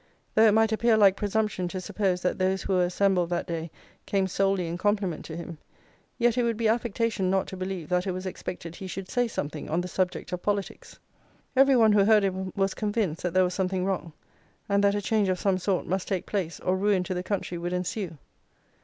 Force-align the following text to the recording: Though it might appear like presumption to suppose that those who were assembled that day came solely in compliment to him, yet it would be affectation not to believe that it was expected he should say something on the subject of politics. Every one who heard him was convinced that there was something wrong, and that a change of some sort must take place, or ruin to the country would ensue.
Though 0.33 0.47
it 0.47 0.55
might 0.55 0.71
appear 0.71 0.97
like 0.97 1.15
presumption 1.15 1.67
to 1.67 1.79
suppose 1.79 2.23
that 2.23 2.39
those 2.39 2.63
who 2.63 2.73
were 2.73 2.85
assembled 2.85 3.29
that 3.29 3.45
day 3.45 3.69
came 4.07 4.25
solely 4.25 4.67
in 4.67 4.75
compliment 4.75 5.23
to 5.25 5.37
him, 5.37 5.59
yet 6.17 6.39
it 6.39 6.43
would 6.43 6.57
be 6.57 6.67
affectation 6.67 7.29
not 7.29 7.45
to 7.49 7.55
believe 7.55 7.89
that 7.89 8.07
it 8.07 8.11
was 8.11 8.25
expected 8.25 8.75
he 8.75 8.87
should 8.87 9.07
say 9.09 9.27
something 9.27 9.69
on 9.69 9.81
the 9.81 9.87
subject 9.87 10.31
of 10.31 10.41
politics. 10.41 10.97
Every 11.55 11.75
one 11.75 11.91
who 11.93 12.03
heard 12.05 12.23
him 12.23 12.51
was 12.55 12.73
convinced 12.73 13.21
that 13.21 13.35
there 13.35 13.43
was 13.43 13.53
something 13.53 13.85
wrong, 13.85 14.11
and 14.67 14.83
that 14.83 14.95
a 14.95 15.03
change 15.03 15.29
of 15.29 15.37
some 15.39 15.59
sort 15.59 15.85
must 15.85 16.07
take 16.07 16.25
place, 16.25 16.59
or 16.61 16.75
ruin 16.75 17.03
to 17.03 17.13
the 17.13 17.21
country 17.21 17.59
would 17.59 17.71
ensue. 17.71 18.17